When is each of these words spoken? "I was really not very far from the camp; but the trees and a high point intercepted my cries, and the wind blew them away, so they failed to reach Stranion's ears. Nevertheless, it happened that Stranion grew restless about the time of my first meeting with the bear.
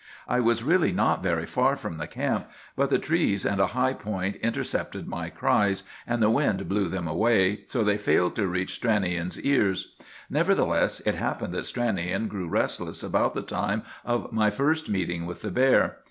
"I 0.27 0.39
was 0.39 0.63
really 0.63 0.91
not 0.91 1.21
very 1.21 1.45
far 1.45 1.75
from 1.75 1.99
the 1.99 2.07
camp; 2.07 2.49
but 2.75 2.89
the 2.89 2.97
trees 2.97 3.45
and 3.45 3.59
a 3.61 3.67
high 3.77 3.93
point 3.93 4.35
intercepted 4.37 5.07
my 5.07 5.29
cries, 5.29 5.83
and 6.07 6.23
the 6.23 6.29
wind 6.31 6.67
blew 6.67 6.87
them 6.87 7.07
away, 7.07 7.65
so 7.67 7.83
they 7.83 7.99
failed 7.99 8.35
to 8.37 8.47
reach 8.47 8.81
Stranion's 8.81 9.39
ears. 9.41 9.93
Nevertheless, 10.27 11.01
it 11.01 11.13
happened 11.13 11.53
that 11.53 11.65
Stranion 11.67 12.29
grew 12.29 12.47
restless 12.47 13.03
about 13.03 13.35
the 13.35 13.43
time 13.43 13.83
of 14.03 14.31
my 14.33 14.49
first 14.49 14.89
meeting 14.89 15.27
with 15.27 15.43
the 15.43 15.51
bear. 15.51 15.97